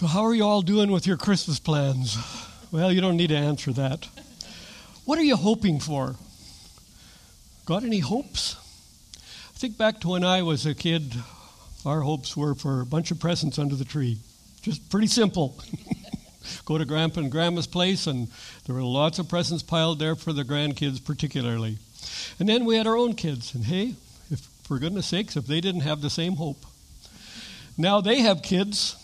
[0.00, 2.16] So, how are you all doing with your Christmas plans?
[2.72, 4.08] Well, you don't need to answer that.
[5.04, 6.16] What are you hoping for?
[7.66, 8.56] Got any hopes?
[9.14, 11.14] I think back to when I was a kid,
[11.84, 14.16] our hopes were for a bunch of presents under the tree.
[14.62, 15.60] Just pretty simple.
[16.64, 18.28] Go to Grandpa and Grandma's place, and
[18.64, 21.76] there were lots of presents piled there for the grandkids, particularly.
[22.38, 23.96] And then we had our own kids, and hey,
[24.30, 26.64] if, for goodness sakes, if they didn't have the same hope.
[27.76, 28.96] Now they have kids,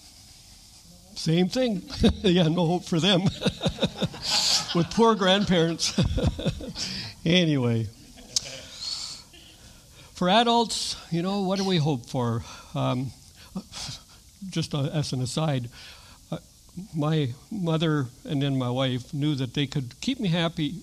[1.16, 1.82] same thing.
[2.22, 3.22] yeah, no hope for them.
[4.74, 5.98] With poor grandparents.
[7.24, 7.88] anyway.
[10.14, 12.42] For adults, you know, what do we hope for?
[12.74, 13.12] Um,
[14.48, 15.68] just as an aside,
[16.30, 16.38] uh,
[16.94, 20.76] my mother and then my wife knew that they could keep me happy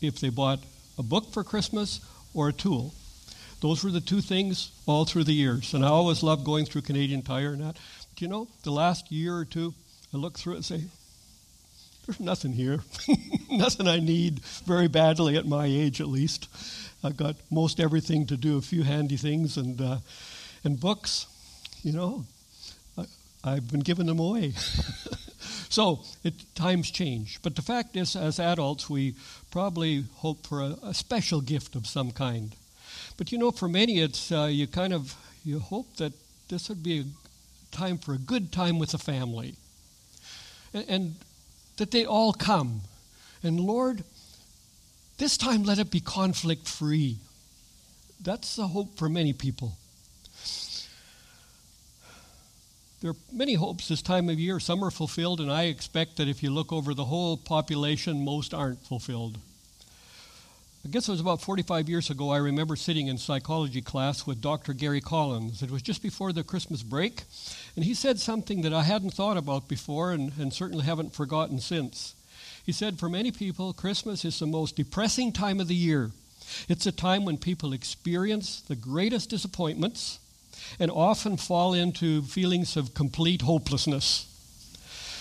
[0.00, 0.60] if they bought
[0.98, 2.00] a book for Christmas
[2.34, 2.94] or a tool.
[3.60, 5.74] Those were the two things all through the years.
[5.74, 7.76] And I always loved going through Canadian Tire and that.
[8.18, 9.72] But you know, the last year or two,
[10.12, 10.82] I look through it and say,
[12.04, 12.80] there's nothing here.
[13.50, 16.48] nothing I need very badly at my age, at least.
[17.04, 19.98] I've got most everything to do, a few handy things, and, uh,
[20.64, 21.28] and books,
[21.84, 22.24] you know,
[23.44, 24.50] I, have been giving them away.
[25.68, 27.38] so it, times change.
[27.44, 29.14] But the fact is, as adults, we
[29.52, 32.56] probably hope for a, a special gift of some kind.
[33.16, 35.14] But you know, for many, it's uh, you kind of
[35.44, 36.14] you hope that
[36.48, 37.04] this would be a
[37.70, 39.54] time for a good time with the family,
[40.72, 41.14] and, and
[41.76, 42.82] that they all come.
[43.42, 44.04] And Lord,
[45.18, 47.18] this time let it be conflict free.
[48.20, 49.76] That's the hope for many people.
[53.00, 54.58] There are many hopes this time of year.
[54.58, 58.52] Some are fulfilled, and I expect that if you look over the whole population, most
[58.52, 59.38] aren't fulfilled.
[60.88, 64.40] I guess it was about 45 years ago, I remember sitting in psychology class with
[64.40, 64.72] Dr.
[64.72, 65.62] Gary Collins.
[65.62, 67.24] It was just before the Christmas break,
[67.76, 71.58] and he said something that I hadn't thought about before and, and certainly haven't forgotten
[71.58, 72.14] since.
[72.64, 76.10] He said, For many people, Christmas is the most depressing time of the year.
[76.70, 80.18] It's a time when people experience the greatest disappointments
[80.80, 84.24] and often fall into feelings of complete hopelessness.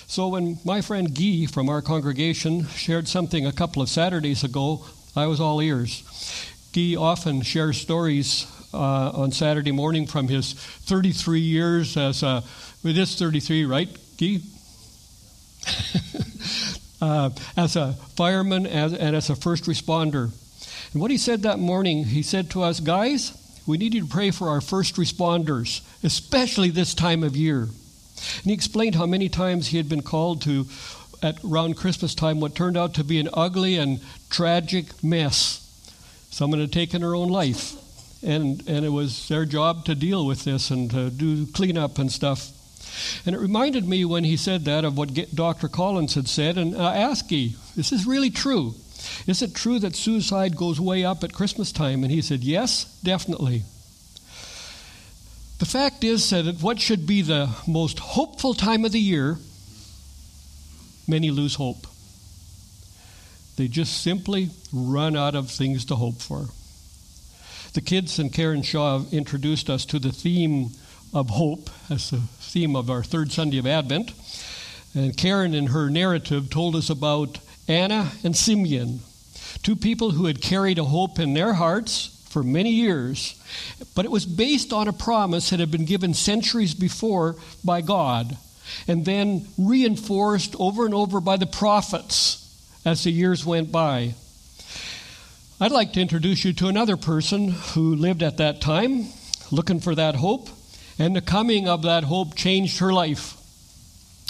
[0.08, 4.86] So, when my friend Guy from our congregation shared something a couple of Saturdays ago
[5.18, 6.04] I was all ears.
[6.74, 12.44] Guy often shares stories uh, on Saturday morning from his 33 years as a,
[12.84, 13.90] it is 33, right,
[14.20, 14.42] Guy?
[17.02, 20.30] uh, as a fireman as, and as a first responder.
[20.94, 23.36] And what he said that morning, he said to us, guys,
[23.66, 27.62] we need you to pray for our first responders, especially this time of year.
[27.62, 30.68] And he explained how many times he had been called to
[31.22, 35.64] at around Christmas time what turned out to be an ugly and tragic mess.
[36.30, 37.74] Someone had taken her own life,
[38.24, 42.12] and, and it was their job to deal with this and to do cleanup and
[42.12, 42.52] stuff.
[43.26, 45.68] And it reminded me when he said that of what Dr.
[45.68, 48.76] Collins had said, and I asked him, Is this really true?
[49.26, 52.04] Is it true that suicide goes way up at Christmas time?
[52.04, 53.64] And he said, Yes, definitely.
[55.60, 59.40] The fact is that at what should be the most hopeful time of the year,
[61.08, 61.88] many lose hope.
[63.58, 66.48] They just simply run out of things to hope for.
[67.74, 70.70] The kids and Karen Shaw introduced us to the theme
[71.14, 74.12] of hope as the theme of our third Sunday of Advent.
[74.94, 79.02] And Karen, in her narrative, told us about Anna and Simeon,
[79.64, 83.36] two people who had carried a hope in their hearts for many years,
[83.96, 88.38] but it was based on a promise that had been given centuries before by God
[88.88, 92.44] and then reinforced over and over by the prophets
[92.86, 94.14] as the years went by.
[95.60, 99.08] I'd like to introduce you to another person who lived at that time,
[99.52, 100.50] looking for that hope,
[101.00, 103.34] and the coming of that hope changed her life.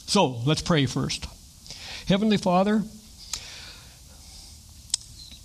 [0.05, 1.27] So let's pray first.
[2.07, 2.83] Heavenly Father,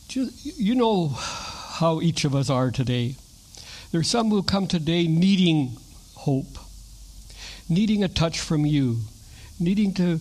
[0.08, 3.16] you know how each of us are today.
[3.90, 5.76] There's some who come today needing
[6.14, 6.58] hope
[7.68, 8.98] needing a touch from you,
[9.58, 10.20] needing to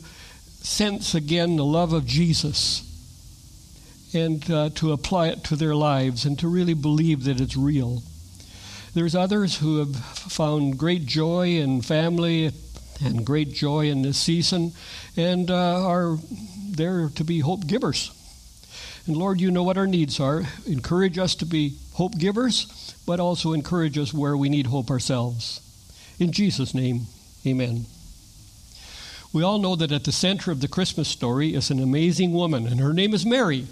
[0.62, 2.88] sense again the love of Jesus
[4.14, 8.04] and uh, to apply it to their lives and to really believe that it's real.
[8.94, 12.52] There's others who have found great joy in family
[13.04, 14.74] and great joy in this season
[15.16, 16.18] and uh, are
[16.70, 18.12] there to be hope givers.
[19.08, 20.44] And Lord, you know what our needs are.
[20.68, 25.60] Encourage us to be hope givers, but also encourage us where we need hope ourselves.
[26.20, 27.08] In Jesus' name,
[27.46, 27.86] Amen.
[29.34, 32.68] We all know that at the center of the Christmas story is an amazing woman,
[32.68, 33.68] and her name is Mary.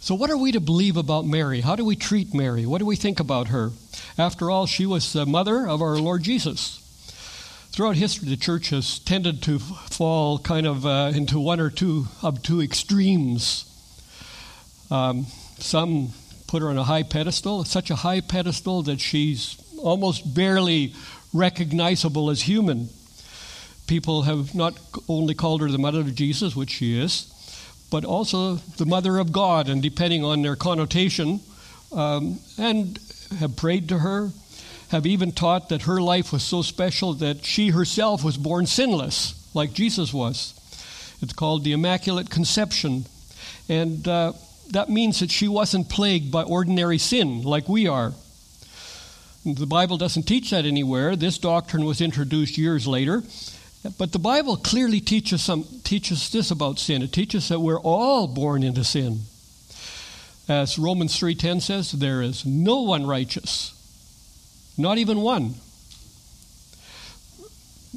[0.00, 1.60] So, what are we to believe about Mary?
[1.60, 2.66] How do we treat Mary?
[2.66, 3.70] What do we think about her?
[4.18, 6.80] After all, she was the mother of our Lord Jesus.
[7.70, 12.06] Throughout history, the church has tended to fall kind of uh, into one or two
[12.22, 13.64] of two extremes.
[14.90, 15.26] Um,
[15.58, 16.10] some
[16.46, 20.94] put her on a high pedestal, such a high pedestal that she's almost barely
[21.34, 22.88] recognizable as human.
[23.86, 24.78] People have not
[25.08, 27.30] only called her the mother of Jesus, which she is,
[27.90, 31.40] but also the mother of God, and depending on their connotation,
[31.92, 32.98] um, and
[33.38, 34.30] have prayed to her,
[34.88, 39.50] have even taught that her life was so special that she herself was born sinless,
[39.54, 40.54] like Jesus was.
[41.20, 43.04] It's called the Immaculate Conception.
[43.68, 44.32] And uh,
[44.70, 48.12] that means that she wasn't plagued by ordinary sin like we are.
[49.44, 51.16] The Bible doesn't teach that anywhere.
[51.16, 53.22] This doctrine was introduced years later.
[53.98, 57.02] But the Bible clearly teaches, some, teaches this about sin.
[57.02, 59.20] It teaches that we're all born into sin.
[60.48, 63.72] As Romans 3:10 says, there is no one righteous.
[64.78, 65.54] Not even one.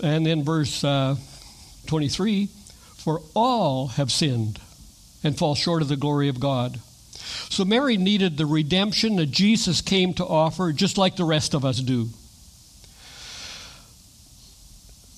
[0.03, 1.15] And then verse uh,
[1.87, 2.47] 23,
[2.97, 4.59] for all have sinned
[5.23, 6.79] and fall short of the glory of God.
[7.49, 11.65] So Mary needed the redemption that Jesus came to offer, just like the rest of
[11.65, 12.09] us do.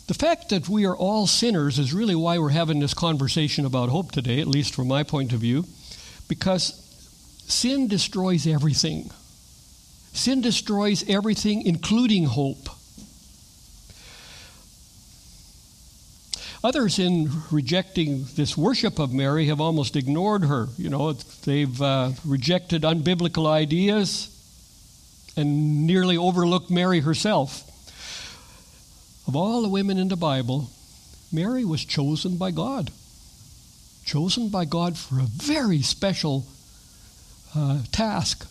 [0.07, 3.89] The fact that we are all sinners is really why we're having this conversation about
[3.89, 5.65] hope today, at least from my point of view,
[6.27, 6.73] because
[7.47, 9.11] sin destroys everything.
[10.13, 12.69] Sin destroys everything, including hope.
[16.61, 20.67] Others, in rejecting this worship of Mary, have almost ignored her.
[20.77, 24.35] You know, they've uh, rejected unbiblical ideas
[25.37, 27.65] and nearly overlooked Mary herself.
[29.25, 30.69] Of all the women in the Bible,
[31.31, 32.91] Mary was chosen by God.
[34.03, 36.45] Chosen by God for a very special
[37.55, 38.45] uh, task.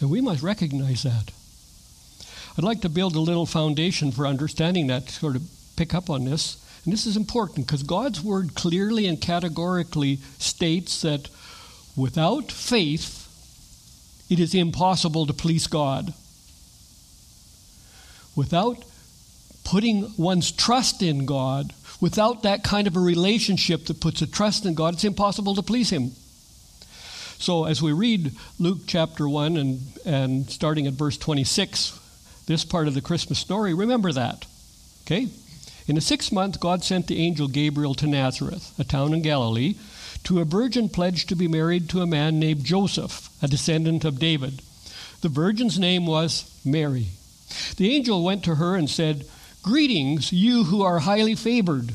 [0.00, 1.32] And we must recognize that.
[2.56, 5.42] I'd like to build a little foundation for understanding that, sort of
[5.76, 6.63] pick up on this.
[6.84, 11.28] And this is important because God's word clearly and categorically states that
[11.96, 13.20] without faith,
[14.28, 16.12] it is impossible to please God.
[18.36, 18.84] Without
[19.64, 24.66] putting one's trust in God, without that kind of a relationship that puts a trust
[24.66, 26.10] in God, it's impossible to please Him.
[27.38, 31.98] So, as we read Luke chapter 1 and, and starting at verse 26,
[32.46, 34.46] this part of the Christmas story, remember that.
[35.04, 35.28] Okay?
[35.86, 39.74] In the sixth month, God sent the angel Gabriel to Nazareth, a town in Galilee,
[40.24, 44.18] to a virgin pledged to be married to a man named Joseph, a descendant of
[44.18, 44.62] David.
[45.20, 47.08] The virgin's name was Mary.
[47.76, 49.26] The angel went to her and said,
[49.62, 51.94] Greetings, you who are highly favored.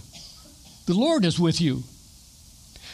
[0.85, 1.83] The Lord is with you.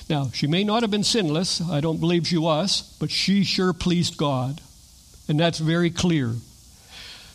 [0.09, 3.73] Now, she may not have been sinless, I don't believe she was, but she sure
[3.73, 4.61] pleased God.
[5.27, 6.35] And that's very clear.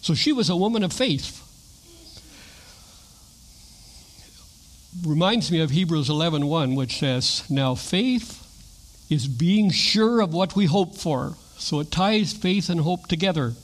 [0.00, 1.47] So she was a woman of faith.
[5.04, 8.45] Reminds me of Hebrews 11:1 which says, "Now faith
[9.09, 13.54] is being sure of what we hope for." So it ties faith and hope together.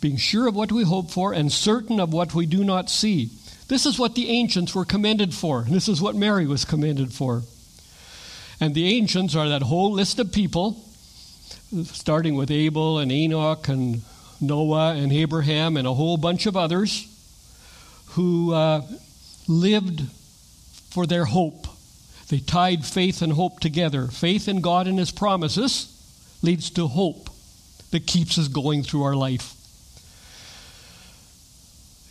[0.00, 3.30] Being sure of what we hope for and certain of what we do not see.
[3.68, 5.64] This is what the ancients were commended for.
[5.68, 7.42] This is what Mary was commended for.
[8.60, 10.84] And the ancients are that whole list of people,
[11.84, 14.02] starting with Abel and Enoch and
[14.40, 17.06] Noah and Abraham and a whole bunch of others,
[18.08, 18.82] who uh,
[19.48, 20.02] lived
[20.92, 21.66] for their hope.
[22.28, 24.08] They tied faith and hope together.
[24.08, 25.88] Faith in God and His promises
[26.42, 27.30] leads to hope
[27.92, 29.54] that keeps us going through our life.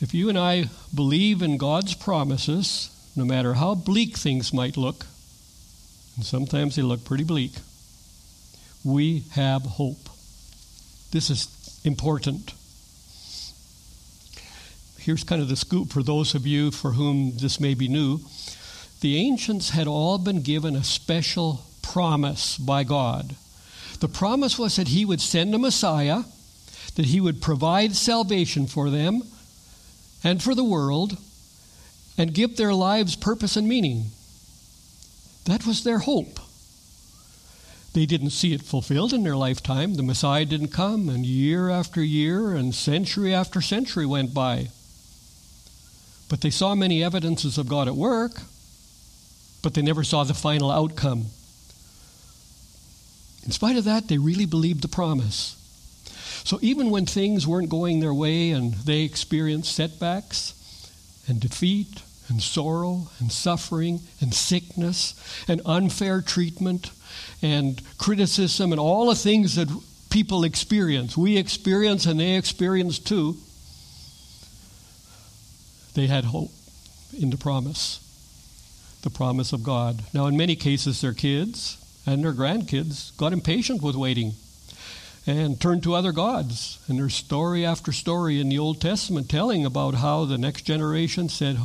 [0.02, 5.06] If you and I believe in God's promises, no matter how bleak things might look,
[6.16, 7.52] and sometimes they look pretty bleak,
[8.84, 10.10] we have hope.
[11.12, 12.54] This is important.
[14.98, 18.22] Here's kind of the scoop for those of you for whom this may be new
[19.02, 23.36] the ancients had all been given a special promise by God.
[24.00, 26.24] The promise was that He would send a Messiah,
[26.96, 29.24] that He would provide salvation for them
[30.24, 31.18] and for the world,
[32.18, 34.06] and give their lives purpose and meaning.
[35.46, 36.40] That was their hope.
[37.94, 39.96] They didn't see it fulfilled in their lifetime.
[39.96, 44.68] The Messiah didn't come, and year after year and century after century went by.
[46.30, 48.44] But they saw many evidences of God at work
[49.62, 51.26] but they never saw the final outcome.
[53.46, 55.58] In spite of that, they really believed the promise.
[56.44, 60.54] So even when things weren't going their way and they experienced setbacks
[61.28, 65.14] and defeat and sorrow and suffering and sickness
[65.48, 66.92] and unfair treatment
[67.42, 69.68] and criticism and all the things that
[70.10, 73.38] people experience, we experience and they experience too,
[75.94, 76.52] they had hope
[77.18, 78.00] in the promise,
[79.02, 80.04] the promise of God.
[80.14, 84.34] Now, in many cases, their kids and their grandkids got impatient with waiting
[85.28, 86.80] and turned to other gods.
[86.88, 91.30] And there's story after story in the Old Testament telling about how the next generation
[91.30, 91.58] said,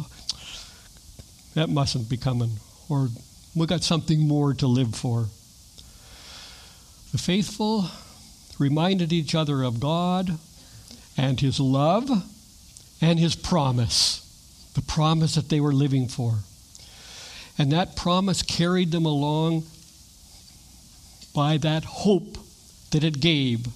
[1.55, 3.09] that mustn't be coming, or
[3.55, 5.27] we got something more to live for.
[7.13, 7.87] The faithful
[8.59, 10.39] reminded each other of God
[11.17, 12.11] and His love
[13.01, 14.21] and His promise,
[14.75, 16.41] the promise that they were living for.
[17.59, 19.65] And that promise carried them along
[21.35, 22.39] by that hope
[22.91, 23.67] that it gave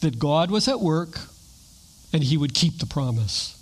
[0.00, 1.20] that God was at work
[2.12, 3.54] and He would keep the promise.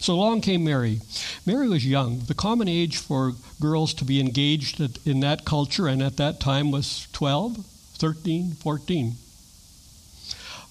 [0.00, 1.00] So along came Mary.
[1.46, 2.20] Mary was young.
[2.20, 6.70] The common age for girls to be engaged in that culture and at that time
[6.70, 7.64] was 12,
[7.98, 9.14] 13, 14.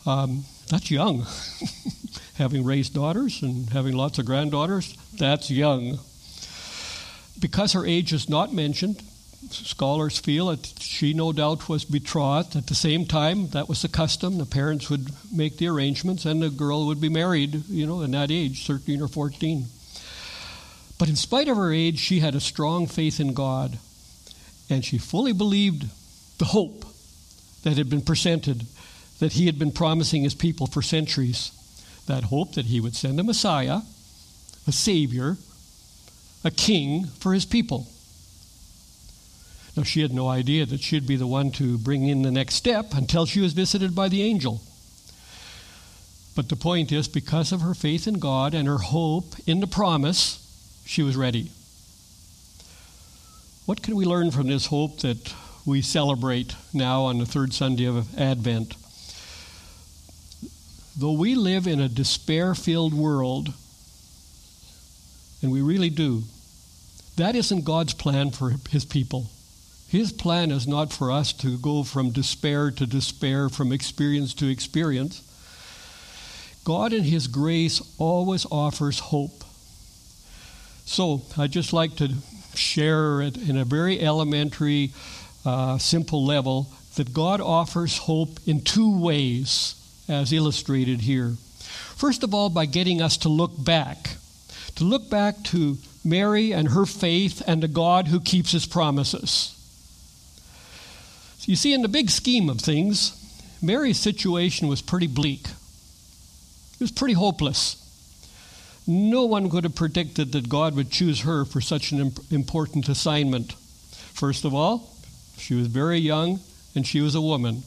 [0.05, 1.25] Um, that's young.
[2.35, 5.99] having raised daughters and having lots of granddaughters, that's young.
[7.41, 9.01] Because her age is not mentioned,
[9.49, 12.55] scholars feel that she no doubt was betrothed.
[12.55, 14.37] At the same time, that was the custom.
[14.37, 18.11] The parents would make the arrangements and the girl would be married, you know, in
[18.11, 19.65] that age, 13 or 14.
[20.99, 23.79] But in spite of her age, she had a strong faith in God
[24.69, 25.89] and she fully believed
[26.37, 26.85] the hope
[27.63, 28.65] that had been presented,
[29.19, 31.51] that he had been promising his people for centuries.
[32.05, 33.81] That hope that he would send a Messiah,
[34.67, 35.37] a Savior,
[36.43, 37.87] a King for his people.
[39.75, 42.55] Now, she had no idea that she'd be the one to bring in the next
[42.55, 44.61] step until she was visited by the angel.
[46.35, 49.67] But the point is, because of her faith in God and her hope in the
[49.67, 50.37] promise,
[50.85, 51.51] she was ready.
[53.65, 55.33] What can we learn from this hope that
[55.65, 58.75] we celebrate now on the third Sunday of Advent?
[60.97, 63.53] Though we live in a despair filled world,
[65.41, 66.23] and we really do,
[67.17, 69.29] that isn't God's plan for his people.
[69.91, 74.47] His plan is not for us to go from despair to despair, from experience to
[74.47, 75.21] experience.
[76.63, 79.43] God, in His grace, always offers hope.
[80.85, 82.09] So, I'd just like to
[82.55, 84.93] share it in a very elementary,
[85.45, 89.75] uh, simple level that God offers hope in two ways,
[90.07, 91.35] as illustrated here.
[91.97, 94.15] First of all, by getting us to look back,
[94.81, 99.55] to look back to Mary and her faith and to God who keeps His promises.
[101.37, 103.15] So you see, in the big scheme of things,
[103.61, 105.45] Mary's situation was pretty bleak.
[106.73, 107.77] It was pretty hopeless.
[108.87, 113.53] No one could have predicted that God would choose her for such an important assignment.
[113.53, 114.89] First of all,
[115.37, 116.39] she was very young
[116.73, 117.61] and she was a woman,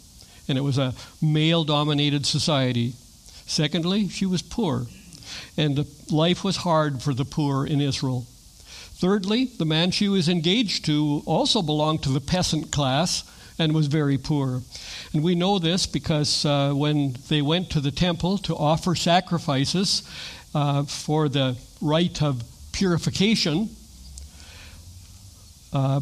[0.48, 2.94] and it was a male dominated society.
[3.46, 4.86] Secondly, she was poor,
[5.56, 8.26] and life was hard for the poor in Israel.
[8.96, 13.24] Thirdly, the man she was engaged to also belonged to the peasant class
[13.58, 14.62] and was very poor.
[15.12, 20.02] And we know this because uh, when they went to the temple to offer sacrifices
[20.54, 23.70] uh, for the rite of purification,
[25.72, 26.00] uh,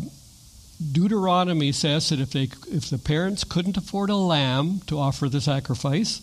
[0.92, 5.40] Deuteronomy says that if, they, if the parents couldn't afford a lamb to offer the
[5.40, 6.20] sacrifice,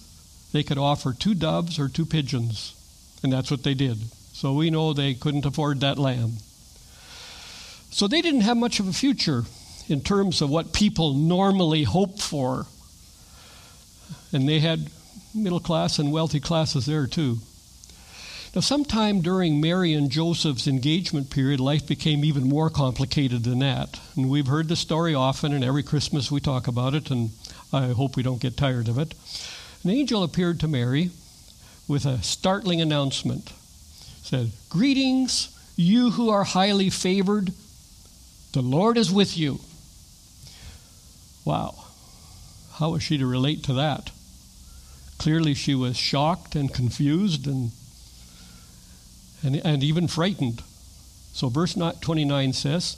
[0.52, 2.76] they could offer two doves or two pigeons.
[3.24, 3.98] And that's what they did.
[4.34, 6.38] So we know they couldn't afford that lamb.
[7.92, 9.44] So they didn't have much of a future
[9.88, 12.68] in terms of what people normally hope for.
[14.32, 14.90] And they had
[15.34, 17.40] middle class and wealthy classes there too.
[18.56, 24.00] Now, sometime during Mary and Joseph's engagement period, life became even more complicated than that.
[24.16, 27.30] And we've heard the story often, and every Christmas we talk about it, and
[27.72, 29.14] I hope we don't get tired of it.
[29.84, 31.12] An angel appeared to Mary
[31.90, 33.52] with a startling announcement.
[34.22, 37.52] said, Greetings, you who are highly favored.
[38.54, 39.60] The Lord is with you.
[41.44, 41.74] Wow.
[42.74, 44.12] How was she to relate to that?
[45.18, 47.72] Clearly, she was shocked and confused and,
[49.44, 50.62] and, and even frightened.
[51.34, 52.98] So, verse 29 says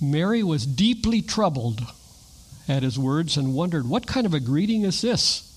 [0.00, 1.82] Mary was deeply troubled
[2.66, 5.55] at his words and wondered, What kind of a greeting is this?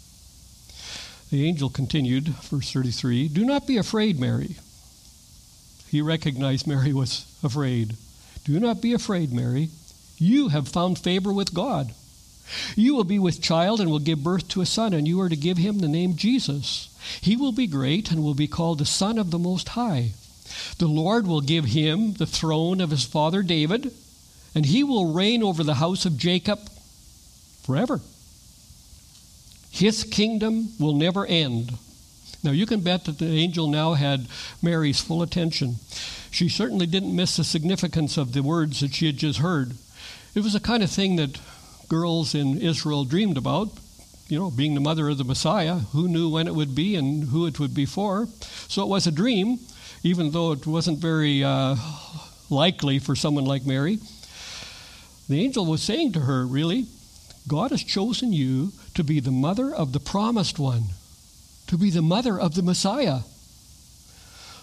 [1.31, 4.55] The angel continued, verse 33 Do not be afraid, Mary.
[5.87, 7.95] He recognized Mary was afraid.
[8.45, 9.69] Do not be afraid, Mary.
[10.17, 11.93] You have found favor with God.
[12.75, 15.29] You will be with child and will give birth to a son, and you are
[15.29, 16.89] to give him the name Jesus.
[17.21, 20.13] He will be great and will be called the Son of the Most High.
[20.79, 23.91] The Lord will give him the throne of his father David,
[24.55, 26.59] and he will reign over the house of Jacob
[27.63, 28.01] forever.
[29.69, 31.71] His kingdom will never end,
[32.41, 34.27] Now, you can bet that the angel now had
[34.61, 35.75] Mary's full attention.
[36.31, 39.73] She certainly didn't miss the significance of the words that she had just heard.
[40.35, 41.39] It was the kind of thing that
[41.89, 43.69] girls in Israel dreamed about,
[44.29, 45.75] you know, being the mother of the Messiah.
[45.91, 48.27] Who knew when it would be and who it would be for?
[48.69, 49.59] So it was a dream,
[50.03, 51.75] even though it wasn't very uh,
[52.49, 53.99] likely for someone like Mary.
[55.27, 56.85] The angel was saying to her, really,
[57.47, 60.83] God has chosen you to be the mother of the promised one,
[61.67, 63.19] to be the mother of the Messiah.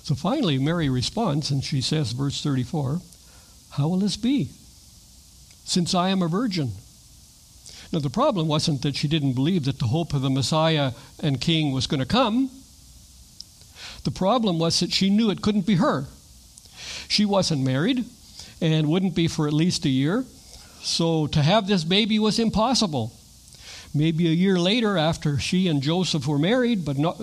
[0.03, 3.01] So finally, Mary responds, and she says, verse 34,
[3.71, 4.51] How will this be?
[5.65, 6.73] Since I am a virgin.
[7.91, 11.41] Now, the problem wasn't that she didn't believe that the hope of the Messiah and
[11.41, 12.51] King was going to come.
[14.05, 16.09] The problem was that she knew it couldn't be her.
[17.09, 18.05] She wasn't married
[18.61, 20.27] and wouldn't be for at least a year.
[20.83, 23.15] So to have this baby was impossible.
[23.97, 27.17] Maybe a year later, after she and Joseph were married, but, not,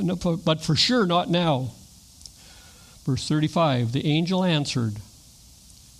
[0.43, 1.71] but for sure not now.
[3.05, 4.95] Verse 35 The angel answered.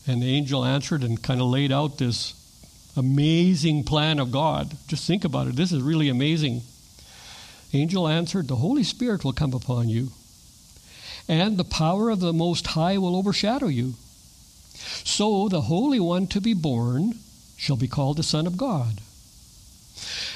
[0.06, 2.34] And the angel answered and kind of laid out this
[2.98, 4.76] amazing plan of God.
[4.88, 5.56] Just think about it.
[5.56, 6.62] This is really amazing.
[7.72, 10.10] Angel answered, The Holy Spirit will come upon you,
[11.28, 13.94] and the power of the Most High will overshadow you.
[15.06, 17.20] So the Holy One to be born
[17.56, 19.00] shall be called the Son of God.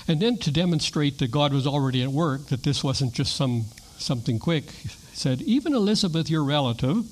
[0.07, 3.65] And then to demonstrate that God was already at work, that this wasn't just some
[3.97, 7.05] something quick, he said, Even Elizabeth, your relative,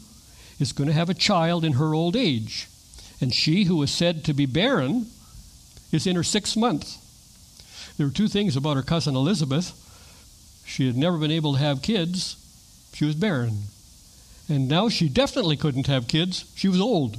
[0.60, 2.68] is going to have a child in her old age.
[3.20, 5.08] And she who was said to be barren
[5.92, 6.98] is in her sixth month.
[7.98, 9.74] There were two things about her cousin Elizabeth.
[10.66, 12.36] She had never been able to have kids,
[12.94, 13.64] she was barren.
[14.48, 17.18] And now she definitely couldn't have kids, she was old.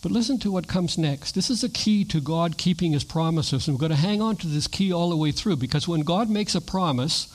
[0.00, 1.34] But listen to what comes next.
[1.34, 3.66] This is a key to God keeping his promises.
[3.66, 6.02] And we're going to hang on to this key all the way through because when
[6.02, 7.26] God makes a promise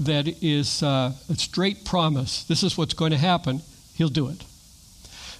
[0.00, 3.60] that is uh, a straight promise, this is what's going to happen,
[3.94, 4.44] he'll do it.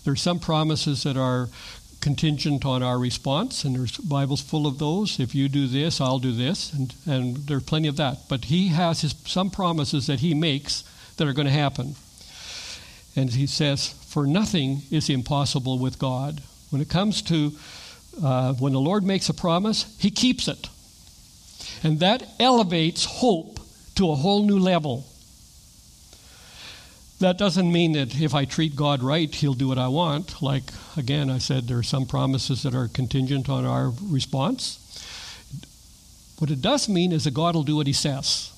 [0.05, 1.49] There are some promises that are
[2.01, 5.19] contingent on our response, and there's Bible's full of those.
[5.19, 8.29] If you do this, I'll do this, and, and there's plenty of that.
[8.29, 10.85] But he has his, some promises that he makes
[11.17, 11.97] that are going to happen.
[13.17, 16.43] And he says, For nothing is impossible with God.
[16.71, 17.53] When it comes to
[18.23, 20.69] uh, when the Lord makes a promise, he keeps it.
[21.83, 23.61] And that elevates hope
[23.97, 25.07] to a whole new level.
[27.21, 30.43] That doesn't mean that if I treat God right, He'll do what I want.
[30.43, 30.65] Like,
[30.97, 34.83] again, I said there are some promises that are contingent on our response.
[36.39, 38.53] What it does mean is that God will do what He says.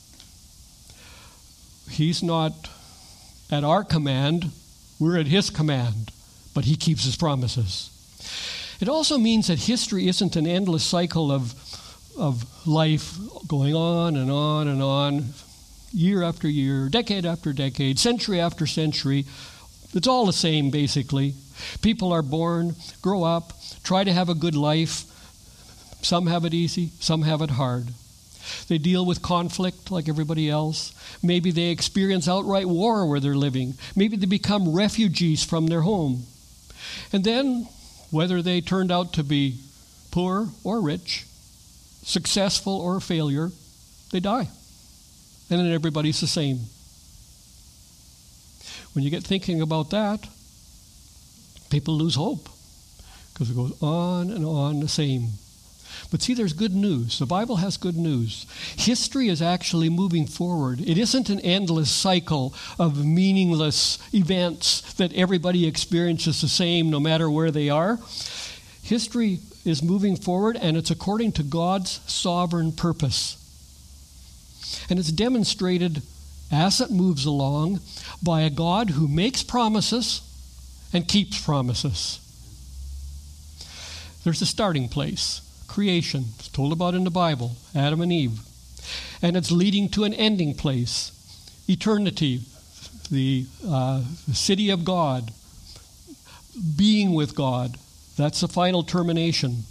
[1.88, 2.53] He's not
[3.51, 4.51] at our command,
[4.99, 6.11] we're at His command,
[6.53, 7.90] but He keeps His promises.
[8.81, 11.54] It also means that history isn't an endless cycle of,
[12.16, 15.24] of life going on and on and on,
[15.92, 19.24] year after year, decade after decade, century after century.
[19.94, 21.35] It's all the same, basically.
[21.83, 23.52] People are born, grow up,
[23.83, 25.04] try to have a good life.
[26.02, 27.88] Some have it easy, some have it hard.
[28.68, 30.92] They deal with conflict like everybody else.
[31.22, 33.74] Maybe they experience outright war where they're living.
[33.96, 36.24] Maybe they become refugees from their home.
[37.12, 37.68] And then,
[38.11, 39.59] whether they turned out to be
[40.11, 41.25] poor or rich,
[42.03, 43.51] successful or failure,
[44.11, 44.49] they die
[45.51, 46.61] and then everybody's the same.
[48.92, 50.29] When you get thinking about that,
[51.71, 52.49] people lose hope
[53.33, 55.29] because it goes on and on the same.
[56.11, 57.18] But see, there's good news.
[57.18, 58.46] The Bible has good news.
[58.76, 60.80] History is actually moving forward.
[60.80, 67.30] It isn't an endless cycle of meaningless events that everybody experiences the same no matter
[67.30, 67.98] where they are.
[68.82, 73.37] History is moving forward, and it's according to God's sovereign purpose.
[74.88, 76.02] And it's demonstrated
[76.50, 77.80] as it moves along
[78.22, 80.22] by a God who makes promises
[80.92, 82.20] and keeps promises.
[84.24, 85.42] There's a starting place
[85.78, 86.24] creation.
[86.40, 88.40] It's told about in the Bible Adam and Eve.
[89.22, 91.12] And it's leading to an ending place
[91.68, 92.40] eternity,
[93.12, 95.30] the, uh, city of God,
[96.76, 97.76] being with God.
[98.16, 99.62] That's the final termination.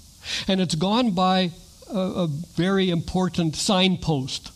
[0.47, 1.51] And it's gone by
[1.93, 4.53] a, a very important signpost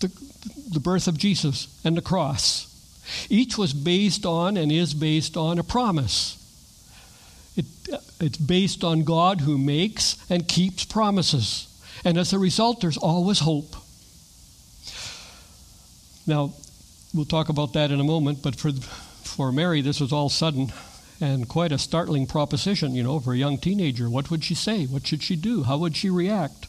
[0.00, 0.08] the,
[0.70, 2.66] the birth of Jesus and the cross.
[3.30, 6.35] Each was based on and is based on a promise.
[7.56, 7.64] It,
[8.20, 11.68] it's based on God who makes and keeps promises.
[12.04, 13.76] And as a result, there's always hope.
[16.26, 16.52] Now,
[17.14, 20.72] we'll talk about that in a moment, but for, for Mary, this was all sudden
[21.20, 24.10] and quite a startling proposition, you know, for a young teenager.
[24.10, 24.84] What would she say?
[24.84, 25.62] What should she do?
[25.62, 26.66] How would she react?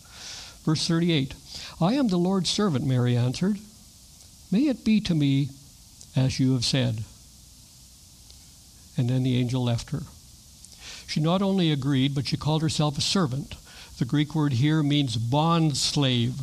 [0.64, 1.34] Verse 38
[1.82, 3.58] I am the Lord's servant, Mary answered.
[4.52, 5.50] May it be to me
[6.16, 7.04] as you have said.
[8.98, 10.02] And then the angel left her.
[11.08, 13.56] She not only agreed, but she called herself a servant.
[13.98, 16.36] The Greek word here means bond slave.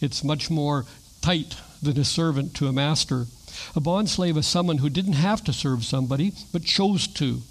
[0.00, 0.86] It's much more
[1.20, 3.26] tight than a servant to a master.
[3.74, 7.42] A bond slave is someone who didn't have to serve somebody, but chose to.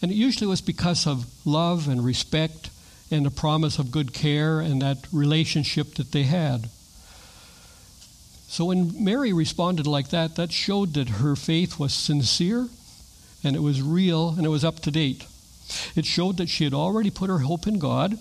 [0.00, 2.70] And it usually was because of love and respect
[3.10, 6.68] and a promise of good care and that relationship that they had.
[8.48, 12.68] So when Mary responded like that, that showed that her faith was sincere
[13.42, 15.26] and it was real and it was up to date.
[15.94, 18.18] It showed that she had already put her hope in God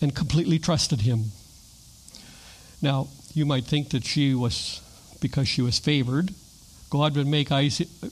[0.00, 1.32] and completely trusted Him.
[2.80, 4.80] Now, you might think that she was,
[5.20, 6.34] because she was favored,
[6.90, 7.50] God would make,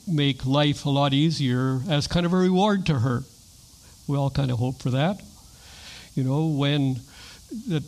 [0.07, 3.25] make life a lot easier as kind of a reward to her.
[4.07, 5.21] We all kind of hope for that.
[6.15, 7.01] You know, when
[7.69, 7.85] that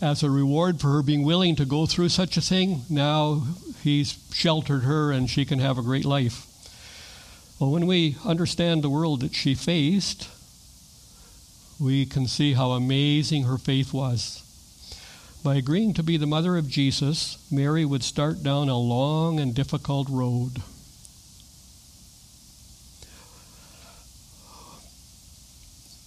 [0.00, 3.42] as a reward for her being willing to go through such a thing, now
[3.82, 6.46] he's sheltered her and she can have a great life.
[7.60, 10.28] Well, when we understand the world that she faced,
[11.78, 14.42] we can see how amazing her faith was.
[15.44, 19.54] By agreeing to be the mother of Jesus, Mary would start down a long and
[19.54, 20.62] difficult road.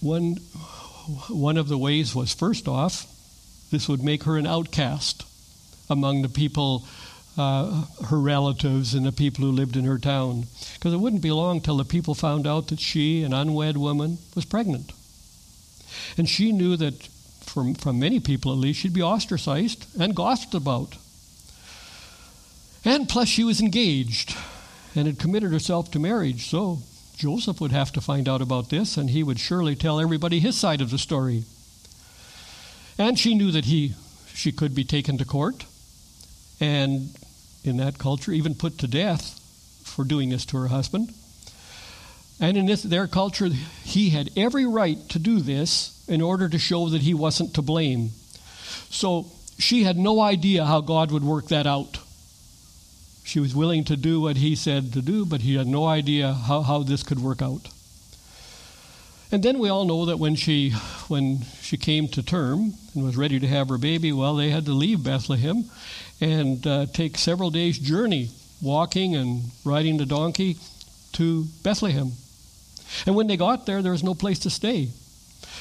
[0.00, 0.34] One,
[1.28, 3.06] one of the ways was first off,
[3.70, 5.24] this would make her an outcast
[5.88, 6.84] among the people,
[7.38, 10.44] uh, her relatives, and the people who lived in her town.
[10.74, 14.18] Because it wouldn't be long till the people found out that she, an unwed woman,
[14.34, 14.92] was pregnant.
[16.16, 17.08] And she knew that
[17.40, 20.96] from, from many people at least, she'd be ostracized and gossiped about.
[22.84, 24.36] And plus, she was engaged
[24.94, 26.78] and had committed herself to marriage, so
[27.16, 30.56] Joseph would have to find out about this, and he would surely tell everybody his
[30.56, 31.44] side of the story.
[32.96, 33.94] And she knew that he,
[34.34, 35.64] she could be taken to court,
[36.60, 37.14] and
[37.68, 39.38] in that culture, even put to death
[39.84, 41.12] for doing this to her husband.
[42.40, 43.48] And in this, their culture,
[43.84, 47.62] he had every right to do this in order to show that he wasn't to
[47.62, 48.10] blame.
[48.90, 49.26] So
[49.58, 51.98] she had no idea how God would work that out.
[53.24, 56.32] She was willing to do what he said to do, but he had no idea
[56.32, 57.68] how, how this could work out.
[59.30, 60.70] And then we all know that when she,
[61.08, 64.64] when she came to term and was ready to have her baby, well, they had
[64.64, 65.64] to leave Bethlehem
[66.20, 68.30] and uh, take several days' journey,
[68.62, 70.56] walking and riding the donkey
[71.12, 72.12] to Bethlehem.
[73.06, 74.88] And when they got there, there was no place to stay.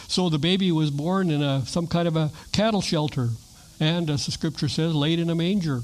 [0.07, 3.29] So the baby was born in a, some kind of a cattle shelter,
[3.81, 5.81] and as the scripture says, laid in a manger.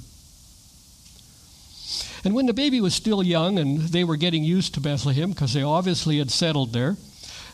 [2.23, 5.53] And when the baby was still young and they were getting used to Bethlehem, because
[5.53, 6.95] they obviously had settled there,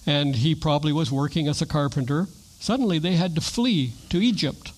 [0.06, 2.28] and he probably was working as a carpenter,
[2.60, 4.72] suddenly they had to flee to Egypt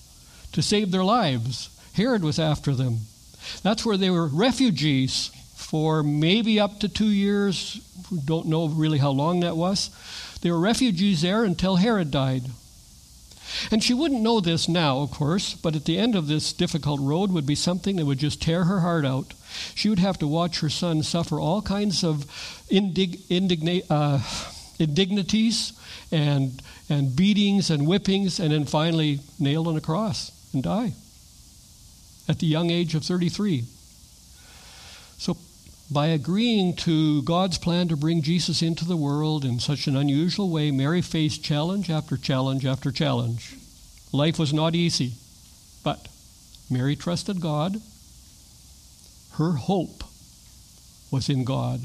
[0.52, 1.68] to save their lives.
[1.94, 3.00] Herod was after them.
[3.62, 7.80] That's where they were refugees for maybe up to two years.
[8.10, 9.90] We don't know really how long that was.
[10.42, 12.44] They were refugees there until Herod died.
[13.70, 17.00] And she wouldn't know this now, of course, but at the end of this difficult
[17.00, 19.34] road would be something that would just tear her heart out.
[19.74, 22.24] She would have to watch her son suffer all kinds of
[22.70, 24.20] indig- indigna- uh,
[24.82, 25.72] indignities
[26.10, 30.92] and, and beatings and whippings, and then finally nailed on a cross and die
[32.28, 33.64] at the young age of 33
[35.18, 35.36] So,
[35.90, 40.48] by agreeing to God's plan to bring Jesus into the world in such an unusual
[40.48, 43.56] way, Mary faced challenge after challenge after challenge.
[44.12, 45.12] Life was not easy,
[45.84, 46.08] but
[46.70, 47.82] Mary trusted God.
[49.32, 50.04] Her hope
[51.10, 51.82] was in God.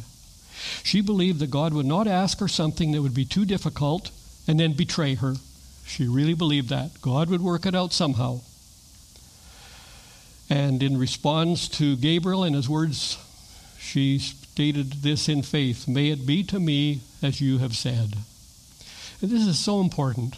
[0.83, 4.11] She believed that God would not ask her something that would be too difficult
[4.47, 5.35] and then betray her.
[5.85, 7.01] She really believed that.
[7.01, 8.41] God would work it out somehow.
[10.49, 13.17] And in response to Gabriel and his words
[13.79, 18.17] she stated this in faith May it be to me as you have said.
[19.21, 20.35] And this is so important.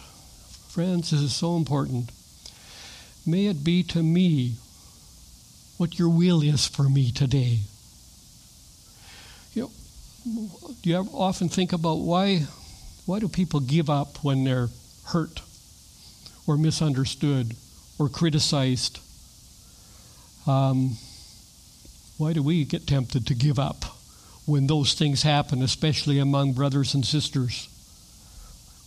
[0.70, 2.12] Friends, this is so important.
[3.26, 4.56] May it be to me
[5.78, 7.60] what your will is for me today.
[10.30, 12.44] Do you often think about why,
[13.06, 14.70] why do people give up when they're
[15.06, 15.42] hurt
[16.46, 17.56] or misunderstood
[17.98, 19.00] or criticized?
[20.46, 20.98] Um,
[22.18, 23.86] why do we get tempted to give up
[24.46, 27.68] when those things happen, especially among brothers and sisters?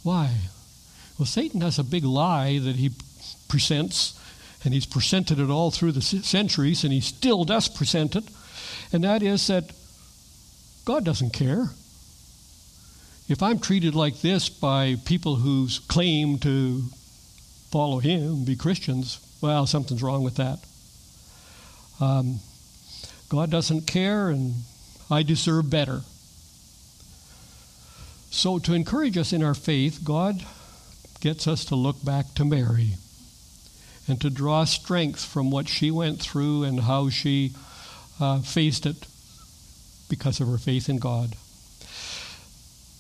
[0.03, 0.31] Why?
[1.19, 2.93] Well, Satan has a big lie that he
[3.49, 4.19] presents,
[4.65, 8.25] and he's presented it all through the centuries, and he still does present it,
[8.93, 9.73] and that is that
[10.85, 11.71] God doesn't care.
[13.29, 16.83] If I'm treated like this by people who claim to
[17.71, 20.59] follow him, be Christians, well, something's wrong with that.
[22.01, 22.41] Um,
[23.29, 24.55] God doesn't care, and
[25.09, 26.03] I deserve better.
[28.31, 30.45] So, to encourage us in our faith, God
[31.21, 32.95] gets us to look back to Mary
[34.09, 37.53] and to draw strength from what she went through and how she
[38.19, 39.07] uh, faced it
[40.13, 41.37] because of her faith in God.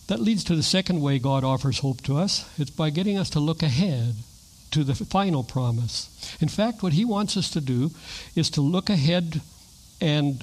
[0.06, 2.48] That leads to the second way God offers hope to us.
[2.58, 4.14] It's by getting us to look ahead
[4.70, 6.08] to the final promise.
[6.40, 7.90] In fact, what He wants us to do
[8.34, 9.42] is to look ahead
[10.00, 10.42] and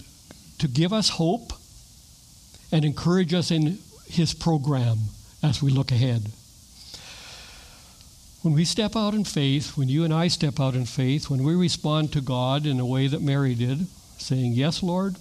[0.60, 1.54] to give us hope
[2.72, 4.98] and encourage us in His program
[5.42, 6.22] as we look ahead.
[8.44, 11.44] When we step out in faith, when you and I step out in faith, when
[11.44, 13.88] we respond to God in a way that Mary did,
[14.20, 15.16] saying, Yes, Lord,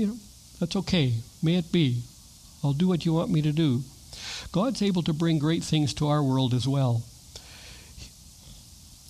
[0.00, 0.16] you know,
[0.58, 1.14] that's okay.
[1.42, 2.02] May it be.
[2.62, 3.82] I'll do what you want me to do.
[4.52, 7.02] God's able to bring great things to our world as well.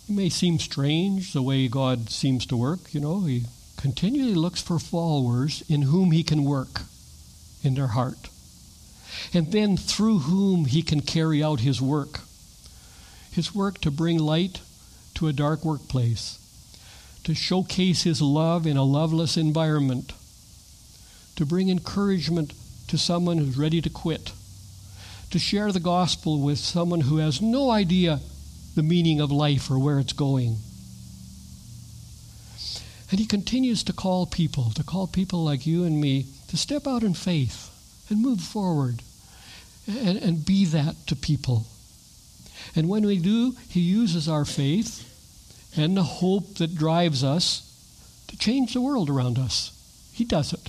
[0.08, 3.44] It may seem strange the way God seems to work, you know, He
[3.76, 6.82] continually looks for followers in whom He can work
[7.62, 8.28] in their heart.
[9.32, 12.20] And then through whom He can carry out His work
[13.30, 14.60] his work to bring light
[15.14, 16.38] to a dark workplace,
[17.24, 20.12] to showcase his love in a loveless environment,
[21.40, 22.52] to bring encouragement
[22.86, 24.32] to someone who's ready to quit,
[25.30, 28.20] to share the gospel with someone who has no idea
[28.74, 30.58] the meaning of life or where it's going.
[33.10, 36.86] And he continues to call people, to call people like you and me, to step
[36.86, 37.70] out in faith
[38.10, 39.00] and move forward
[39.88, 41.64] and, and be that to people.
[42.76, 45.06] And when we do, He uses our faith
[45.74, 47.62] and the hope that drives us
[48.28, 49.72] to change the world around us.
[50.12, 50.68] He does it.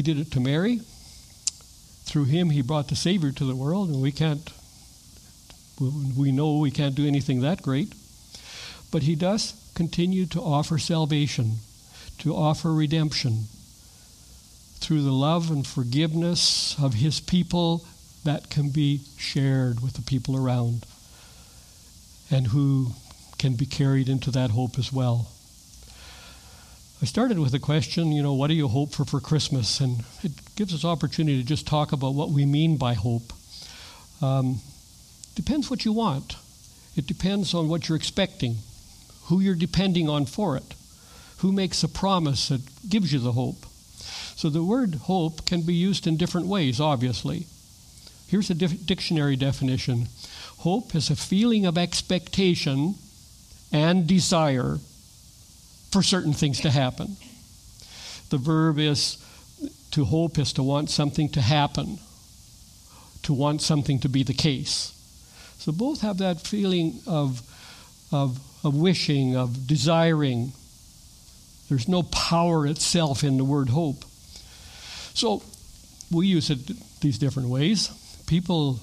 [0.00, 0.80] He did it to Mary.
[2.04, 4.50] Through him, he brought the Savior to the world, and we can't,
[5.78, 7.92] we know we can't do anything that great.
[8.90, 11.56] But he does continue to offer salvation,
[12.20, 13.44] to offer redemption
[14.78, 17.84] through the love and forgiveness of his people
[18.24, 20.86] that can be shared with the people around
[22.30, 22.92] and who
[23.36, 25.28] can be carried into that hope as well.
[27.02, 29.80] I started with a question, you know, what do you hope for for Christmas?
[29.80, 33.32] And it gives us opportunity to just talk about what we mean by hope.
[34.20, 34.60] Um,
[35.34, 36.36] depends what you want.
[36.96, 38.56] It depends on what you're expecting,
[39.24, 40.74] who you're depending on for it,
[41.38, 43.64] who makes a promise that gives you the hope.
[44.36, 47.46] So the word hope can be used in different ways, obviously.
[48.28, 50.08] Here's a dictionary definition
[50.58, 52.96] Hope is a feeling of expectation
[53.72, 54.80] and desire
[55.90, 57.16] for certain things to happen.
[58.30, 59.18] The verb is
[59.92, 61.98] to hope is to want something to happen,
[63.22, 64.96] to want something to be the case.
[65.58, 67.42] So both have that feeling of,
[68.12, 70.52] of, of wishing, of desiring.
[71.68, 74.04] There's no power itself in the word hope.
[75.12, 75.42] So
[76.10, 76.58] we use it
[77.00, 77.90] these different ways
[78.30, 78.78] people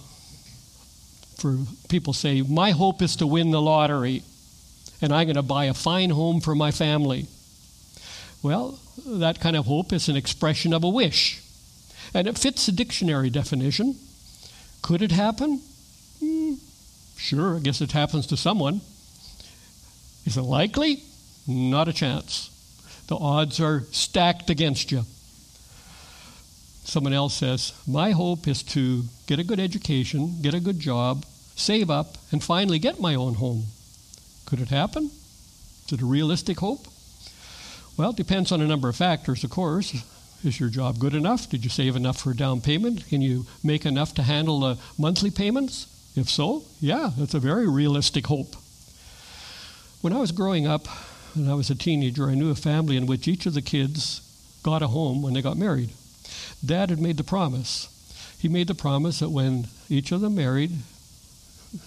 [1.37, 4.21] for people say my hope is to win the lottery
[5.01, 7.27] and i'm going to buy a fine home for my family.
[8.43, 11.41] Well that kind of hope is an expression of a wish
[12.13, 13.95] and it fits the dictionary definition.
[14.81, 15.61] Could it happen?
[16.23, 16.57] Mm,
[17.17, 18.81] sure i guess it happens to someone.
[20.25, 21.03] Is it likely?
[21.47, 22.49] Not a chance.
[23.07, 25.03] The odds are stacked against you.
[26.83, 31.25] Someone else says, My hope is to get a good education, get a good job,
[31.55, 33.65] save up, and finally get my own home.
[34.47, 35.11] Could it happen?
[35.85, 36.87] Is it a realistic hope?
[37.97, 39.93] Well, it depends on a number of factors, of course.
[40.41, 41.49] Is your job good enough?
[41.49, 43.05] Did you save enough for a down payment?
[43.09, 45.87] Can you make enough to handle the monthly payments?
[46.15, 48.55] If so, yeah, that's a very realistic hope.
[49.99, 50.87] When I was growing up,
[51.35, 54.21] and I was a teenager, I knew a family in which each of the kids
[54.63, 55.89] got a home when they got married.
[56.65, 57.89] Dad had made the promise.
[58.39, 60.71] He made the promise that when each of them married,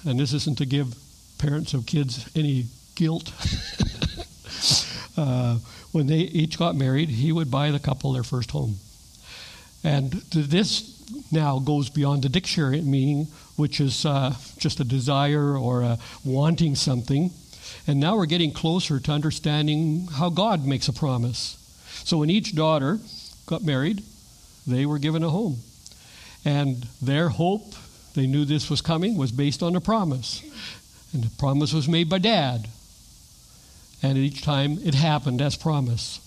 [0.04, 0.94] and this isn't to give
[1.40, 3.32] parents of kids any guilt,
[5.16, 5.56] uh,
[5.92, 8.76] when they each got married, he would buy the couple their first home.
[9.82, 11.00] And this
[11.32, 13.26] now goes beyond the dictionary meaning,
[13.56, 17.30] which is uh, just a desire or a wanting something.
[17.86, 21.56] And now we're getting closer to understanding how God makes a promise.
[22.04, 22.98] So when each daughter
[23.46, 24.02] got married,
[24.66, 25.56] they were given a home.
[26.44, 27.74] And their hope,
[28.14, 30.42] they knew this was coming, was based on a promise.
[31.12, 32.68] And the promise was made by dad.
[34.02, 36.20] And each time it happened as promise.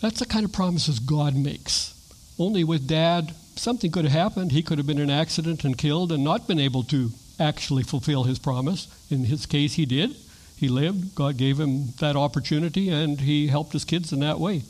[0.00, 1.94] That's the kind of promises God makes.
[2.38, 4.52] Only with dad, something could have happened.
[4.52, 7.82] He could have been in an accident and killed and not been able to actually
[7.82, 8.86] fulfill his promise.
[9.10, 10.16] In his case, he did.
[10.56, 11.14] He lived.
[11.14, 14.62] God gave him that opportunity, and he helped his kids in that way.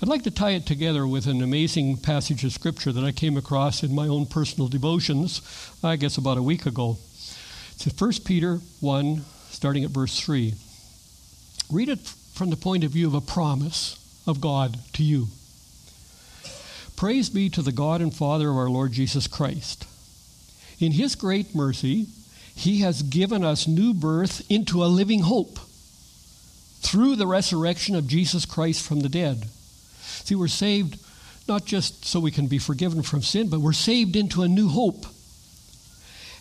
[0.00, 3.36] I'd like to tie it together with an amazing passage of scripture that I came
[3.36, 5.42] across in my own personal devotions,
[5.82, 6.98] I guess about a week ago.
[7.74, 10.54] It's 1 Peter 1, starting at verse 3.
[11.72, 11.98] Read it
[12.32, 15.26] from the point of view of a promise of God to you.
[16.94, 19.84] Praise be to the God and Father of our Lord Jesus Christ.
[20.78, 22.06] In his great mercy,
[22.54, 25.58] he has given us new birth into a living hope
[26.82, 29.48] through the resurrection of Jesus Christ from the dead
[30.24, 30.98] See, we're saved
[31.48, 34.68] not just so we can be forgiven from sin, but we're saved into a new
[34.68, 35.06] hope.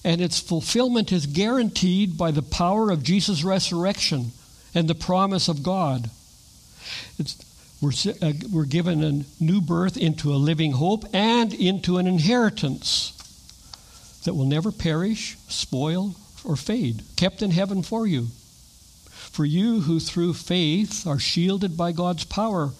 [0.03, 4.31] And its fulfillment is guaranteed by the power of Jesus' resurrection
[4.75, 6.09] and the promise of God.
[7.17, 7.35] It's,
[7.81, 13.13] we're, uh, we're given a new birth into a living hope and into an inheritance
[14.25, 18.27] that will never perish, spoil, or fade, kept in heaven for you.
[19.31, 22.71] For you who through faith are shielded by God's power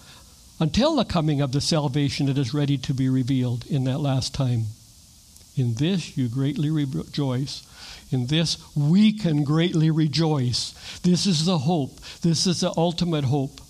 [0.60, 4.34] until the coming of the salvation that is ready to be revealed in that last
[4.34, 4.64] time.
[5.56, 7.62] In this you greatly rejoice.
[8.10, 10.72] In this we can greatly rejoice.
[11.02, 12.00] This is the hope.
[12.22, 13.60] This is the ultimate hope.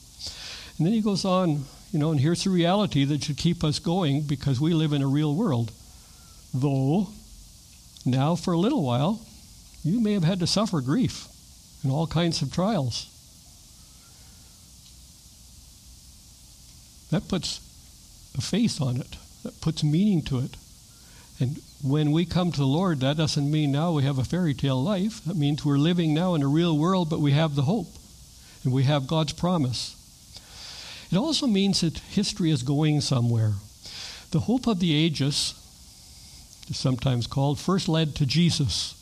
[0.78, 3.78] And then he goes on, you know, and here's the reality that should keep us
[3.78, 5.72] going because we live in a real world.
[6.54, 7.08] Though,
[8.06, 9.20] now for a little while,
[9.82, 11.28] you may have had to suffer grief
[11.82, 13.06] and all kinds of trials.
[17.10, 17.60] That puts
[18.36, 20.56] a face on it, that puts meaning to it.
[21.40, 24.54] And when we come to the Lord, that doesn't mean now we have a fairy
[24.54, 25.24] tale life.
[25.24, 27.88] That means we're living now in a real world, but we have the hope
[28.64, 29.94] and we have God's promise.
[31.10, 33.52] It also means that history is going somewhere.
[34.30, 35.54] The hope of the ages,
[36.72, 38.94] sometimes called, first led to Jesus.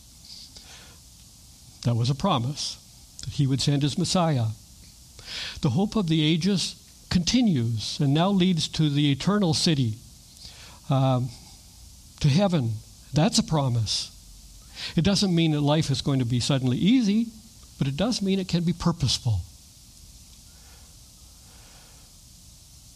[1.84, 2.76] That was a promise
[3.24, 4.46] that he would send his Messiah.
[5.62, 6.76] The hope of the ages
[7.10, 9.94] continues and now leads to the eternal city,
[10.90, 11.28] um,
[12.20, 12.72] to heaven.
[13.12, 14.12] That's a promise.
[14.96, 17.28] It doesn't mean that life is going to be suddenly easy,
[17.78, 19.40] but it does mean it can be purposeful.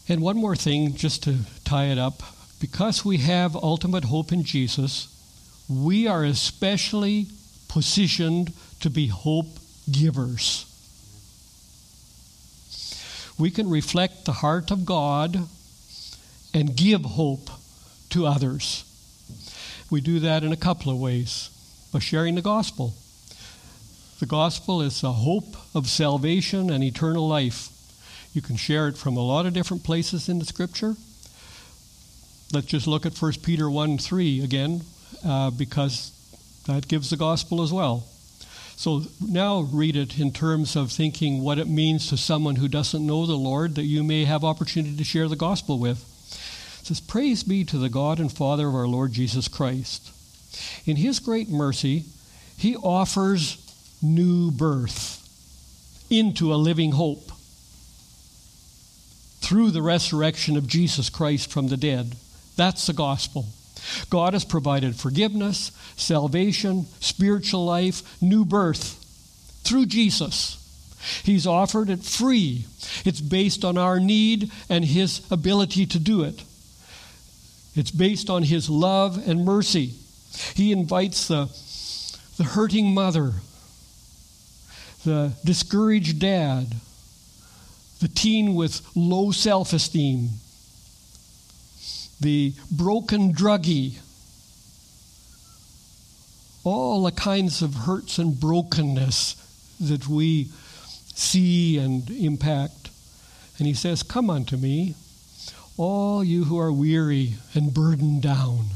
[0.08, 2.22] And one more thing, just to tie it up
[2.60, 5.08] because we have ultimate hope in Jesus,
[5.68, 7.28] we are especially
[7.68, 9.46] positioned to be hope
[9.90, 10.69] givers
[13.40, 15.48] we can reflect the heart of God
[16.52, 17.48] and give hope
[18.10, 18.84] to others.
[19.90, 21.48] We do that in a couple of ways
[21.92, 22.94] by sharing the gospel.
[24.20, 27.70] The gospel is a hope of salvation and eternal life.
[28.34, 30.94] You can share it from a lot of different places in the scripture.
[32.52, 34.82] Let's just look at 1 Peter 1 3 again,
[35.24, 36.12] uh, because
[36.66, 38.04] that gives the gospel as well.
[38.80, 43.06] So now read it in terms of thinking what it means to someone who doesn't
[43.06, 45.98] know the Lord that you may have opportunity to share the gospel with.
[46.80, 50.10] It says, Praise be to the God and Father of our Lord Jesus Christ.
[50.86, 52.06] In his great mercy,
[52.56, 53.58] he offers
[54.00, 55.28] new birth
[56.08, 57.32] into a living hope
[59.42, 62.16] through the resurrection of Jesus Christ from the dead.
[62.56, 63.44] That's the gospel.
[64.08, 68.96] God has provided forgiveness, salvation, spiritual life, new birth
[69.62, 70.56] through Jesus.
[71.24, 72.66] He's offered it free.
[73.04, 76.42] It's based on our need and His ability to do it.
[77.74, 79.94] It's based on His love and mercy.
[80.54, 81.46] He invites the,
[82.36, 83.34] the hurting mother,
[85.04, 86.74] the discouraged dad,
[88.00, 90.30] the teen with low self esteem,
[92.20, 93.98] the broken druggie,
[96.64, 99.36] all the kinds of hurts and brokenness
[99.80, 100.50] that we
[101.14, 102.90] see and impact.
[103.58, 104.94] And he says, Come unto me,
[105.76, 108.66] all you who are weary and burdened down,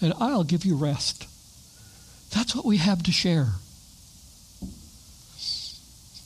[0.00, 1.26] and I'll give you rest.
[2.34, 3.52] That's what we have to share.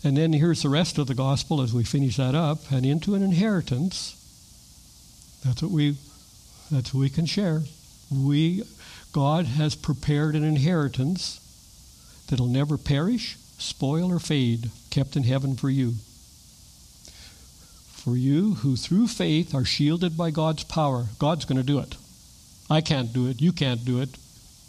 [0.02, 3.14] And then here's the rest of the gospel as we finish that up, and into
[3.14, 4.16] an inheritance.
[5.44, 5.96] That's what we
[6.70, 7.62] that's what we can share.
[8.10, 8.62] We,
[9.12, 11.40] God has prepared an inheritance
[12.28, 15.94] that'll never perish, spoil, or fade, kept in heaven for you.
[17.92, 21.96] For you who through faith are shielded by God's power, God's going to do it.
[22.70, 23.42] I can't do it.
[23.42, 24.10] You can't do it.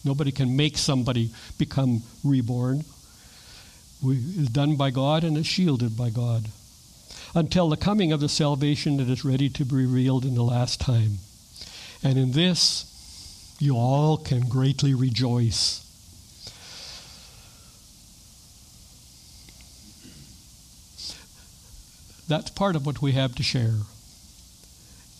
[0.04, 2.84] Nobody can make somebody become reborn.
[4.04, 6.46] We, it's done by God and it's shielded by God
[7.36, 10.82] until the coming of the salvation that is ready to be revealed in the last
[10.82, 11.20] time.
[12.04, 15.88] And in this, you all can greatly rejoice.
[22.28, 23.76] That's part of what we have to share.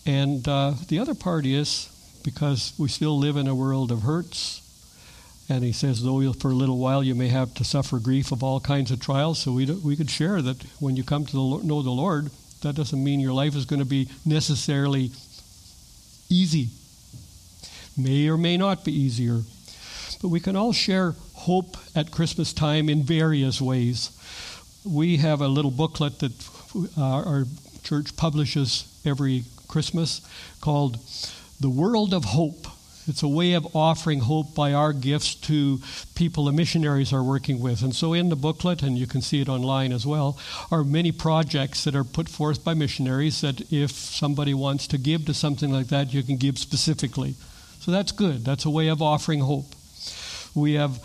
[0.06, 1.88] And uh, the other part is
[2.24, 4.60] because we still live in a world of hurts.
[5.48, 8.42] And he says, though for a little while you may have to suffer grief of
[8.42, 11.32] all kinds of trials, so we, do, we could share that when you come to
[11.32, 12.30] the, know the Lord,
[12.62, 15.10] that doesn't mean your life is going to be necessarily
[16.32, 16.68] easy.
[17.96, 19.42] May or may not be easier.
[20.20, 24.10] But we can all share hope at Christmas time in various ways.
[24.84, 26.32] We have a little booklet that
[26.96, 27.44] uh, our
[27.82, 30.20] church publishes every Christmas
[30.60, 30.98] called
[31.60, 32.66] The World of Hope.
[33.08, 35.80] It's a way of offering hope by our gifts to
[36.14, 37.82] people the missionaries are working with.
[37.82, 40.38] And so, in the booklet, and you can see it online as well,
[40.70, 45.26] are many projects that are put forth by missionaries that if somebody wants to give
[45.26, 47.34] to something like that, you can give specifically.
[47.80, 48.44] So, that's good.
[48.44, 49.66] That's a way of offering hope.
[50.54, 51.00] We have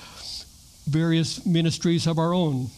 [0.87, 2.69] various ministries of our own.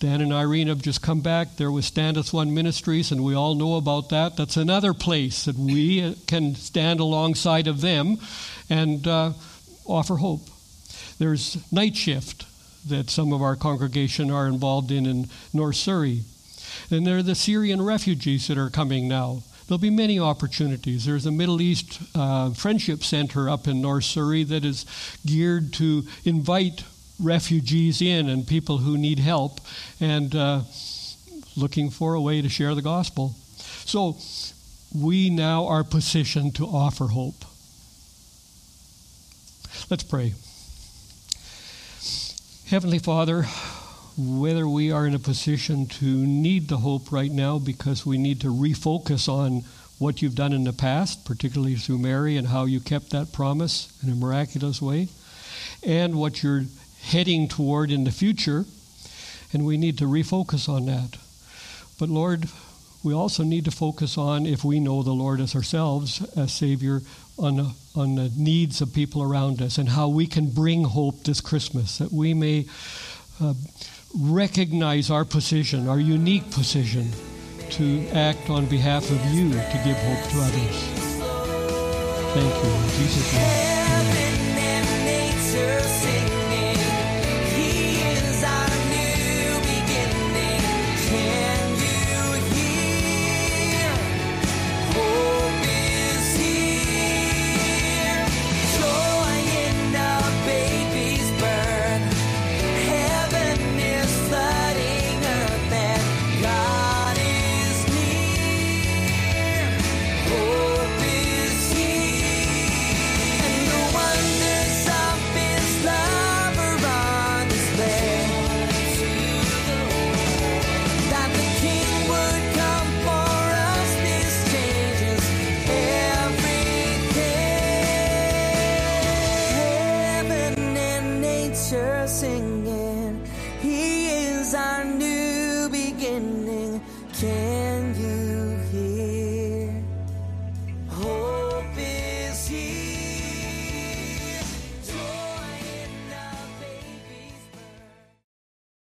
[0.00, 1.56] Dan and Irene have just come back.
[1.56, 4.36] There was Standeth One Ministries, and we all know about that.
[4.36, 8.18] That's another place that we can stand alongside of them
[8.68, 9.34] and uh,
[9.86, 10.48] offer hope.
[11.18, 12.44] There's night shift
[12.88, 16.22] that some of our congregation are involved in in North Surrey.
[16.90, 19.42] And there are the Syrian refugees that are coming now.
[19.66, 21.04] There'll be many opportunities.
[21.04, 24.86] There's a Middle East uh, Friendship Center up in North Surrey that is
[25.24, 26.82] geared to invite
[27.20, 29.60] refugees in and people who need help
[30.00, 30.62] and uh,
[31.56, 33.34] looking for a way to share the gospel.
[33.84, 34.16] So
[34.94, 37.44] we now are positioned to offer hope.
[39.90, 40.34] Let's pray.
[42.68, 43.46] Heavenly Father,
[44.18, 48.40] whether we are in a position to need the hope right now because we need
[48.42, 49.62] to refocus on
[49.98, 53.92] what you've done in the past, particularly through Mary and how you kept that promise
[54.02, 55.08] in a miraculous way,
[55.82, 56.64] and what you're
[57.08, 58.64] heading toward in the future,
[59.52, 61.18] and we need to refocus on that.
[61.98, 62.48] But Lord,
[63.02, 67.00] we also need to focus on, if we know the Lord as ourselves, as Savior,
[67.38, 71.40] on, on the needs of people around us and how we can bring hope this
[71.40, 72.66] Christmas, that we may
[73.40, 73.54] uh,
[74.18, 77.10] recognize our position, our unique position,
[77.70, 81.08] to act on behalf of you to give hope to others.
[82.34, 82.70] Thank you.
[82.70, 83.42] In Jesus' name.
[83.42, 84.57] Amen.